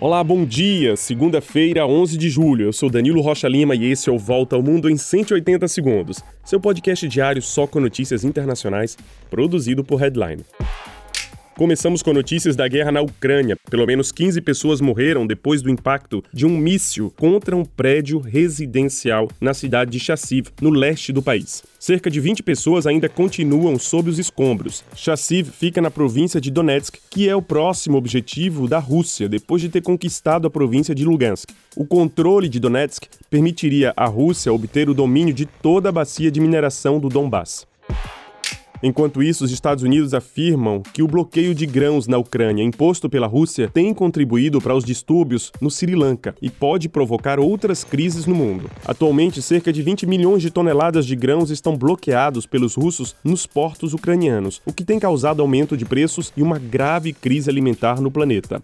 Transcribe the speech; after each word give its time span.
Olá, 0.00 0.22
bom 0.22 0.44
dia! 0.44 0.94
Segunda-feira, 0.94 1.84
11 1.84 2.16
de 2.16 2.30
julho. 2.30 2.66
Eu 2.66 2.72
sou 2.72 2.88
Danilo 2.88 3.20
Rocha 3.20 3.48
Lima 3.48 3.74
e 3.74 3.90
esse 3.90 4.08
é 4.08 4.12
o 4.12 4.16
Volta 4.16 4.54
ao 4.54 4.62
Mundo 4.62 4.88
em 4.88 4.96
180 4.96 5.66
Segundos, 5.66 6.22
seu 6.44 6.60
podcast 6.60 7.08
diário 7.08 7.42
só 7.42 7.66
com 7.66 7.80
notícias 7.80 8.22
internacionais, 8.22 8.96
produzido 9.28 9.82
por 9.82 9.98
Headline. 9.98 10.44
Começamos 11.58 12.04
com 12.04 12.12
notícias 12.12 12.54
da 12.54 12.68
guerra 12.68 12.92
na 12.92 13.00
Ucrânia. 13.00 13.56
Pelo 13.68 13.84
menos 13.84 14.12
15 14.12 14.40
pessoas 14.42 14.80
morreram 14.80 15.26
depois 15.26 15.60
do 15.60 15.68
impacto 15.68 16.22
de 16.32 16.46
um 16.46 16.56
míssil 16.56 17.12
contra 17.16 17.56
um 17.56 17.64
prédio 17.64 18.20
residencial 18.20 19.28
na 19.40 19.52
cidade 19.52 19.90
de 19.90 19.98
Chassiv, 19.98 20.50
no 20.62 20.70
leste 20.70 21.12
do 21.12 21.20
país. 21.20 21.64
Cerca 21.76 22.08
de 22.08 22.20
20 22.20 22.44
pessoas 22.44 22.86
ainda 22.86 23.08
continuam 23.08 23.76
sob 23.76 24.08
os 24.08 24.20
escombros. 24.20 24.84
Chassiv 24.94 25.50
fica 25.50 25.80
na 25.80 25.90
província 25.90 26.40
de 26.40 26.48
Donetsk, 26.48 26.94
que 27.10 27.28
é 27.28 27.34
o 27.34 27.42
próximo 27.42 27.98
objetivo 27.98 28.68
da 28.68 28.78
Rússia 28.78 29.28
depois 29.28 29.60
de 29.60 29.68
ter 29.68 29.80
conquistado 29.80 30.46
a 30.46 30.50
província 30.50 30.94
de 30.94 31.04
Lugansk. 31.04 31.50
O 31.76 31.84
controle 31.84 32.48
de 32.48 32.60
Donetsk 32.60 33.06
permitiria 33.28 33.92
à 33.96 34.06
Rússia 34.06 34.52
obter 34.52 34.88
o 34.88 34.94
domínio 34.94 35.34
de 35.34 35.44
toda 35.44 35.88
a 35.88 35.92
bacia 35.92 36.30
de 36.30 36.40
mineração 36.40 37.00
do 37.00 37.08
Donbass. 37.08 37.66
Enquanto 38.82 39.22
isso, 39.22 39.44
os 39.44 39.50
Estados 39.50 39.82
Unidos 39.82 40.14
afirmam 40.14 40.82
que 40.92 41.02
o 41.02 41.08
bloqueio 41.08 41.54
de 41.54 41.66
grãos 41.66 42.06
na 42.06 42.16
Ucrânia 42.16 42.62
imposto 42.62 43.10
pela 43.10 43.26
Rússia 43.26 43.68
tem 43.72 43.92
contribuído 43.92 44.60
para 44.60 44.74
os 44.74 44.84
distúrbios 44.84 45.50
no 45.60 45.70
Sri 45.70 45.94
Lanka 45.94 46.34
e 46.40 46.48
pode 46.48 46.88
provocar 46.88 47.40
outras 47.40 47.82
crises 47.82 48.26
no 48.26 48.34
mundo. 48.34 48.70
Atualmente, 48.84 49.42
cerca 49.42 49.72
de 49.72 49.82
20 49.82 50.06
milhões 50.06 50.42
de 50.42 50.50
toneladas 50.50 51.06
de 51.06 51.16
grãos 51.16 51.50
estão 51.50 51.76
bloqueados 51.76 52.46
pelos 52.46 52.74
russos 52.74 53.16
nos 53.24 53.46
portos 53.46 53.94
ucranianos, 53.94 54.62
o 54.64 54.72
que 54.72 54.84
tem 54.84 54.98
causado 54.98 55.42
aumento 55.42 55.76
de 55.76 55.84
preços 55.84 56.32
e 56.36 56.42
uma 56.42 56.58
grave 56.58 57.12
crise 57.12 57.50
alimentar 57.50 58.00
no 58.00 58.10
planeta. 58.10 58.62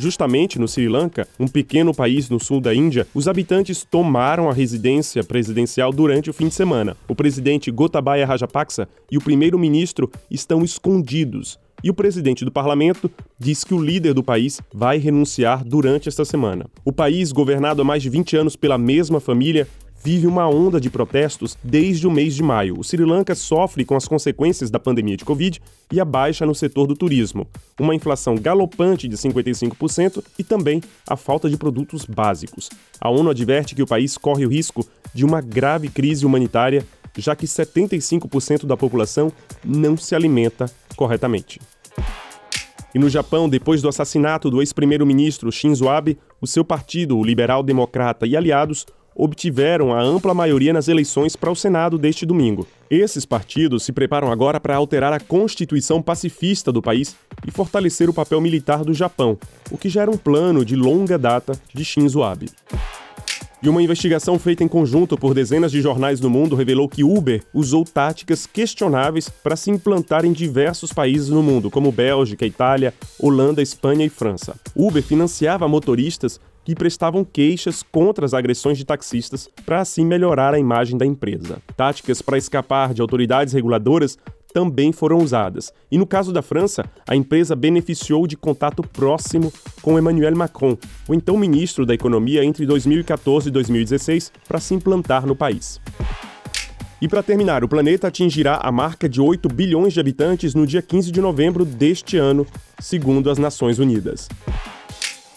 Justamente 0.00 0.58
no 0.58 0.66
Sri 0.66 0.88
Lanka, 0.88 1.28
um 1.38 1.46
pequeno 1.46 1.92
país 1.92 2.30
no 2.30 2.40
sul 2.40 2.58
da 2.58 2.74
Índia, 2.74 3.06
os 3.12 3.28
habitantes 3.28 3.84
tomaram 3.84 4.48
a 4.48 4.52
residência 4.54 5.22
presidencial 5.22 5.92
durante 5.92 6.30
o 6.30 6.32
fim 6.32 6.48
de 6.48 6.54
semana. 6.54 6.96
O 7.06 7.14
presidente 7.14 7.70
Gotabaya 7.70 8.24
Rajapaksa 8.24 8.88
e 9.12 9.18
o 9.18 9.20
primeiro-ministro 9.20 10.10
estão 10.30 10.64
escondidos. 10.64 11.58
E 11.84 11.90
o 11.90 11.94
presidente 11.94 12.46
do 12.46 12.50
parlamento 12.50 13.10
diz 13.38 13.62
que 13.62 13.74
o 13.74 13.82
líder 13.82 14.14
do 14.14 14.22
país 14.22 14.62
vai 14.72 14.96
renunciar 14.96 15.62
durante 15.62 16.08
esta 16.08 16.24
semana. 16.24 16.64
O 16.82 16.94
país, 16.94 17.30
governado 17.30 17.82
há 17.82 17.84
mais 17.84 18.02
de 18.02 18.08
20 18.08 18.38
anos 18.38 18.56
pela 18.56 18.78
mesma 18.78 19.20
família, 19.20 19.68
vive 20.02 20.26
uma 20.26 20.48
onda 20.48 20.80
de 20.80 20.88
protestos 20.90 21.56
desde 21.62 22.06
o 22.06 22.10
mês 22.10 22.34
de 22.34 22.42
maio. 22.42 22.78
O 22.78 22.84
Sri 22.84 23.04
Lanka 23.04 23.34
sofre 23.34 23.84
com 23.84 23.94
as 23.94 24.08
consequências 24.08 24.70
da 24.70 24.78
pandemia 24.78 25.16
de 25.16 25.24
Covid 25.24 25.60
e 25.92 26.00
a 26.00 26.04
baixa 26.04 26.46
no 26.46 26.54
setor 26.54 26.86
do 26.86 26.96
turismo, 26.96 27.46
uma 27.78 27.94
inflação 27.94 28.34
galopante 28.36 29.06
de 29.08 29.16
55% 29.16 30.24
e 30.38 30.44
também 30.44 30.82
a 31.08 31.16
falta 31.16 31.48
de 31.48 31.56
produtos 31.56 32.04
básicos. 32.04 32.70
A 33.00 33.10
ONU 33.10 33.30
adverte 33.30 33.74
que 33.74 33.82
o 33.82 33.86
país 33.86 34.16
corre 34.16 34.46
o 34.46 34.48
risco 34.48 34.86
de 35.12 35.24
uma 35.24 35.40
grave 35.40 35.88
crise 35.88 36.24
humanitária, 36.24 36.86
já 37.16 37.34
que 37.34 37.46
75% 37.46 38.66
da 38.66 38.76
população 38.76 39.32
não 39.64 39.96
se 39.96 40.14
alimenta 40.14 40.70
corretamente. 40.96 41.60
E 42.94 42.98
no 42.98 43.08
Japão, 43.08 43.48
depois 43.48 43.80
do 43.82 43.88
assassinato 43.88 44.50
do 44.50 44.60
ex-primeiro-ministro 44.60 45.52
Shinzo 45.52 45.88
Abe, 45.88 46.18
o 46.40 46.46
seu 46.46 46.64
partido, 46.64 47.16
o 47.16 47.24
Liberal 47.24 47.62
Democrata 47.62 48.26
e 48.26 48.36
aliados 48.36 48.84
obtiveram 49.14 49.92
a 49.92 50.02
ampla 50.02 50.32
maioria 50.32 50.72
nas 50.72 50.88
eleições 50.88 51.36
para 51.36 51.50
o 51.50 51.56
Senado 51.56 51.98
deste 51.98 52.24
domingo. 52.24 52.66
Esses 52.90 53.24
partidos 53.24 53.84
se 53.84 53.92
preparam 53.92 54.32
agora 54.32 54.58
para 54.58 54.76
alterar 54.76 55.12
a 55.12 55.20
constituição 55.20 56.02
pacifista 56.02 56.72
do 56.72 56.82
país 56.82 57.14
e 57.46 57.50
fortalecer 57.50 58.08
o 58.08 58.14
papel 58.14 58.40
militar 58.40 58.84
do 58.84 58.94
Japão, 58.94 59.38
o 59.70 59.78
que 59.78 59.88
já 59.88 60.02
era 60.02 60.10
um 60.10 60.16
plano 60.16 60.64
de 60.64 60.74
longa 60.74 61.18
data 61.18 61.52
de 61.74 61.84
Shinzo 61.84 62.22
Abe. 62.22 62.50
E 63.62 63.68
uma 63.68 63.82
investigação 63.82 64.38
feita 64.38 64.64
em 64.64 64.68
conjunto 64.68 65.18
por 65.18 65.34
dezenas 65.34 65.70
de 65.70 65.82
jornais 65.82 66.18
do 66.18 66.30
mundo 66.30 66.56
revelou 66.56 66.88
que 66.88 67.04
Uber 67.04 67.42
usou 67.52 67.84
táticas 67.84 68.46
questionáveis 68.46 69.28
para 69.28 69.54
se 69.54 69.70
implantar 69.70 70.24
em 70.24 70.32
diversos 70.32 70.94
países 70.94 71.28
no 71.28 71.42
mundo, 71.42 71.70
como 71.70 71.92
Bélgica, 71.92 72.46
Itália, 72.46 72.94
Holanda, 73.18 73.60
Espanha 73.60 74.06
e 74.06 74.08
França. 74.08 74.58
Uber 74.74 75.02
financiava 75.02 75.68
motoristas 75.68 76.40
que 76.70 76.76
prestavam 76.76 77.24
queixas 77.24 77.82
contra 77.82 78.24
as 78.24 78.32
agressões 78.32 78.78
de 78.78 78.84
taxistas 78.84 79.48
para 79.66 79.80
assim 79.80 80.06
melhorar 80.06 80.54
a 80.54 80.58
imagem 80.58 80.96
da 80.96 81.04
empresa. 81.04 81.60
Táticas 81.76 82.22
para 82.22 82.38
escapar 82.38 82.94
de 82.94 83.02
autoridades 83.02 83.52
reguladoras 83.52 84.16
também 84.54 84.92
foram 84.92 85.18
usadas. 85.18 85.72
E 85.90 85.98
no 85.98 86.06
caso 86.06 86.32
da 86.32 86.42
França, 86.42 86.84
a 87.08 87.16
empresa 87.16 87.56
beneficiou 87.56 88.24
de 88.24 88.36
contato 88.36 88.84
próximo 88.84 89.52
com 89.82 89.98
Emmanuel 89.98 90.36
Macron, 90.36 90.78
o 91.08 91.14
então 91.14 91.36
ministro 91.36 91.84
da 91.84 91.92
Economia 91.92 92.44
entre 92.44 92.64
2014 92.64 93.48
e 93.48 93.50
2016, 93.50 94.30
para 94.46 94.60
se 94.60 94.72
implantar 94.72 95.26
no 95.26 95.34
país. 95.34 95.80
E 97.02 97.08
para 97.08 97.22
terminar, 97.22 97.64
o 97.64 97.68
planeta 97.68 98.06
atingirá 98.06 98.60
a 98.62 98.70
marca 98.70 99.08
de 99.08 99.20
8 99.20 99.48
bilhões 99.48 99.92
de 99.92 99.98
habitantes 99.98 100.54
no 100.54 100.64
dia 100.64 100.82
15 100.82 101.10
de 101.10 101.20
novembro 101.20 101.64
deste 101.64 102.16
ano, 102.16 102.46
segundo 102.78 103.28
as 103.28 103.38
Nações 103.38 103.80
Unidas. 103.80 104.28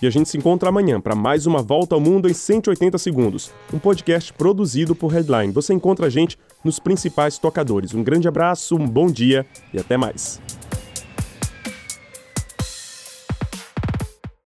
E 0.00 0.06
a 0.06 0.10
gente 0.10 0.28
se 0.28 0.38
encontra 0.38 0.68
amanhã 0.68 1.00
para 1.00 1.14
mais 1.14 1.46
uma 1.46 1.60
volta 1.60 1.94
ao 1.94 2.00
mundo 2.00 2.28
em 2.28 2.32
180 2.32 2.96
segundos, 2.98 3.50
um 3.72 3.78
podcast 3.78 4.32
produzido 4.32 4.94
por 4.94 5.08
Headline. 5.08 5.52
Você 5.52 5.74
encontra 5.74 6.06
a 6.06 6.10
gente 6.10 6.38
nos 6.64 6.78
principais 6.78 7.36
tocadores. 7.36 7.94
Um 7.94 8.02
grande 8.02 8.28
abraço, 8.28 8.76
um 8.76 8.86
bom 8.86 9.08
dia 9.08 9.44
e 9.74 9.78
até 9.78 9.96
mais. 9.96 10.40